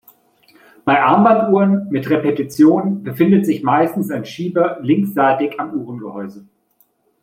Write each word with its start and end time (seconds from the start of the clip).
Bei 0.83 0.99
Armbanduhren 1.03 1.87
mit 1.91 2.09
Repetition 2.09 3.03
befindet 3.03 3.45
sich 3.45 3.61
meistens 3.61 4.09
ein 4.09 4.25
Schieber 4.25 4.79
linksseitig 4.81 5.59
am 5.59 5.75
Uhrengehäuse. 5.79 6.43